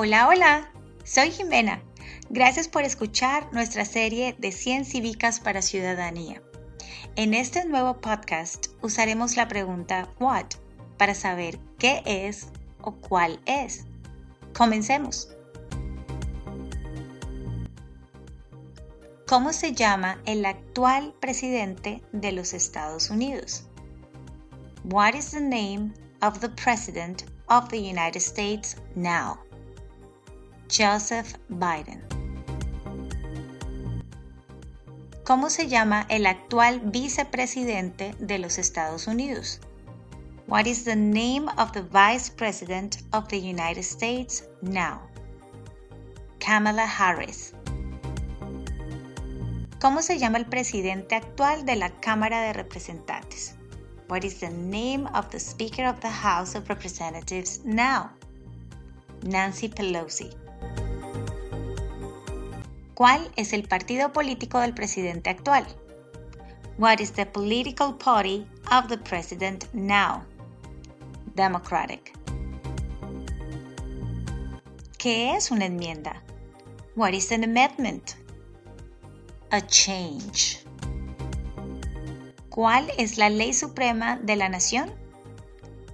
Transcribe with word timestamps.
Hola, 0.00 0.28
hola, 0.28 0.70
soy 1.02 1.32
Jimena. 1.32 1.82
Gracias 2.30 2.68
por 2.68 2.84
escuchar 2.84 3.52
nuestra 3.52 3.84
serie 3.84 4.36
de 4.38 4.52
100 4.52 4.84
cívicas 4.84 5.40
para 5.40 5.60
ciudadanía. 5.60 6.40
En 7.16 7.34
este 7.34 7.64
nuevo 7.64 8.00
podcast 8.00 8.68
usaremos 8.80 9.36
la 9.36 9.48
pregunta 9.48 10.08
What 10.20 10.54
para 10.98 11.16
saber 11.16 11.58
qué 11.80 12.02
es 12.06 12.46
o 12.80 12.92
cuál 12.92 13.40
es. 13.44 13.86
Comencemos. 14.56 15.30
¿Cómo 19.26 19.52
se 19.52 19.72
llama 19.72 20.22
el 20.26 20.46
actual 20.46 21.12
presidente 21.18 22.04
de 22.12 22.30
los 22.30 22.52
Estados 22.52 23.10
Unidos? 23.10 23.64
What 24.84 25.14
is 25.14 25.32
the 25.32 25.40
name 25.40 25.92
of 26.22 26.38
the 26.38 26.50
President 26.50 27.24
of 27.48 27.68
the 27.70 27.80
United 27.80 28.22
States 28.22 28.76
now? 28.94 29.47
Joseph 30.70 31.34
Biden. 31.48 32.02
¿Cómo 35.24 35.50
se 35.50 35.68
llama 35.68 36.06
el 36.08 36.26
actual 36.26 36.80
vicepresidente 36.80 38.14
de 38.18 38.38
los 38.38 38.58
Estados 38.58 39.06
Unidos? 39.06 39.60
What 40.46 40.66
is 40.66 40.84
the 40.84 40.96
name 40.96 41.48
of 41.58 41.72
the 41.72 41.82
Vice 41.82 42.30
President 42.30 42.98
of 43.12 43.28
the 43.28 43.38
United 43.38 43.82
States 43.82 44.44
now? 44.62 45.00
Kamala 46.38 46.86
Harris. 46.86 47.52
¿Cómo 49.80 50.02
se 50.02 50.18
llama 50.18 50.38
el 50.38 50.46
presidente 50.46 51.14
actual 51.14 51.64
de 51.64 51.76
la 51.76 51.90
Cámara 52.00 52.40
de 52.40 52.52
Representantes? 52.52 53.54
What 54.08 54.24
is 54.24 54.40
the 54.40 54.50
name 54.50 55.06
of 55.14 55.28
the 55.30 55.38
Speaker 55.38 55.86
of 55.86 56.00
the 56.00 56.10
House 56.10 56.54
of 56.54 56.68
Representatives 56.68 57.60
now? 57.64 58.10
Nancy 59.22 59.68
Pelosi. 59.68 60.47
¿Cuál 62.98 63.30
es 63.36 63.52
el 63.52 63.62
partido 63.62 64.12
político 64.12 64.58
del 64.58 64.74
presidente 64.74 65.30
actual? 65.30 65.64
What 66.78 66.98
is 66.98 67.12
the 67.12 67.26
political 67.26 67.96
party 67.96 68.44
of 68.72 68.88
the 68.88 68.98
president 68.98 69.72
now? 69.72 70.24
Democratic. 71.36 72.12
¿Qué 74.98 75.36
es 75.36 75.52
una 75.52 75.66
enmienda? 75.66 76.20
What 76.96 77.12
is 77.12 77.30
an 77.30 77.44
amendment? 77.44 78.16
A 79.52 79.60
change. 79.60 80.64
¿Cuál 82.50 82.90
es 82.98 83.16
la 83.16 83.28
ley 83.28 83.52
suprema 83.52 84.16
de 84.16 84.34
la 84.34 84.48
nación? 84.48 84.90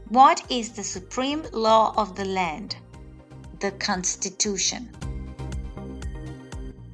What 0.08 0.40
is 0.48 0.72
the 0.72 0.82
supreme 0.82 1.42
law 1.52 1.92
of 1.98 2.14
the 2.14 2.24
land? 2.24 2.76
The 3.58 3.72
Constitution. 3.72 4.88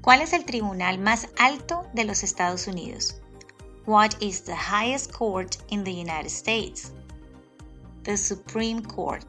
¿Cuál 0.03 0.23
es 0.23 0.33
el 0.33 0.47
tribunal 0.47 0.99
más 0.99 1.29
alto 1.39 1.87
de 1.93 2.05
los 2.05 2.23
Estados 2.23 2.67
Unidos? 2.67 3.21
What 3.87 4.13
is 4.21 4.43
the 4.45 4.57
highest 4.57 5.13
court 5.13 5.59
in 5.69 5.85
the 5.85 5.93
United 5.93 6.31
States? 6.31 6.93
The 8.05 8.17
Supreme 8.17 8.83
Court. 8.83 9.27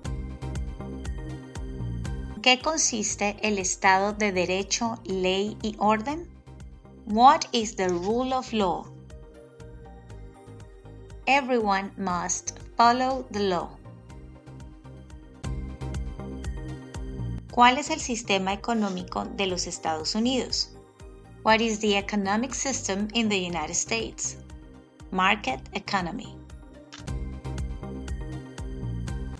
¿Qué 2.41 2.61
consiste 2.61 3.35
el 3.41 3.59
Estado 3.59 4.13
de 4.13 4.31
Derecho, 4.31 4.97
Ley 5.03 5.57
y 5.61 5.75
Orden? 5.77 6.29
What 7.05 7.45
is 7.51 7.75
the 7.75 7.89
rule 7.89 8.33
of 8.33 8.53
law? 8.53 8.85
Everyone 11.27 11.91
must 11.97 12.57
follow 12.77 13.25
the 13.31 13.41
law. 13.41 13.80
¿Cuál 17.51 17.77
es 17.77 17.89
el 17.89 17.99
sistema 17.99 18.53
económico 18.53 19.25
de 19.25 19.45
los 19.45 19.67
Estados 19.67 20.15
Unidos? 20.15 20.71
What 21.43 21.59
is 21.59 21.81
the 21.81 21.97
economic 21.97 22.53
system 22.53 23.09
in 23.13 23.27
the 23.27 23.37
United 23.37 23.75
States? 23.75 24.37
Market 25.11 25.59
economy. 25.73 26.33